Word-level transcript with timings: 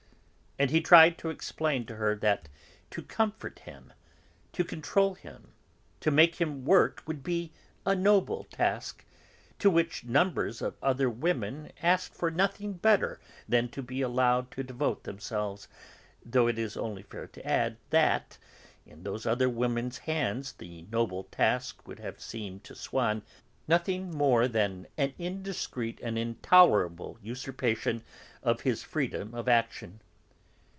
And 0.59 0.69
he 0.69 0.79
tried 0.79 1.17
to 1.17 1.31
explain 1.31 1.87
to 1.87 1.95
her 1.95 2.13
that 2.17 2.47
to 2.91 3.01
comfort 3.01 3.59
him, 3.59 3.93
to 4.53 4.63
control 4.63 5.15
him, 5.15 5.53
to 6.01 6.11
make 6.11 6.35
him 6.35 6.65
work 6.65 7.01
would 7.07 7.23
be 7.23 7.51
a 7.83 7.95
noble 7.95 8.43
task, 8.43 9.03
to 9.57 9.71
which 9.71 10.03
numbers 10.03 10.61
of 10.61 10.77
other 10.83 11.09
women 11.09 11.71
asked 11.81 12.13
for 12.13 12.29
nothing 12.29 12.73
better 12.73 13.19
than 13.49 13.69
to 13.69 13.81
be 13.81 14.01
allowed 14.03 14.51
to 14.51 14.61
devote 14.63 15.03
themselves, 15.03 15.67
though 16.23 16.45
it 16.45 16.59
is 16.59 16.77
only 16.77 17.01
fair 17.01 17.25
to 17.25 17.43
add 17.43 17.77
that 17.89 18.37
in 18.85 19.01
those 19.01 19.25
other 19.25 19.49
women's 19.49 19.97
hands 19.99 20.51
the 20.53 20.83
noble 20.91 21.23
task 21.23 21.87
would 21.87 21.97
have 21.97 22.19
seemed 22.21 22.63
to 22.65 22.75
Swann 22.75 23.23
nothing 23.67 24.11
more 24.13 24.47
than 24.47 24.85
an 24.95 25.15
indiscreet 25.17 25.99
and 26.01 26.19
intolerable 26.19 27.17
usurpation 27.19 28.03
of 28.43 28.61
his 28.61 28.83
freedom 28.83 29.33
of 29.33 29.47
action. 29.47 30.01